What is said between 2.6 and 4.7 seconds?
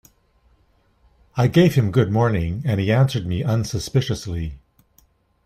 and he answered me unsuspiciously.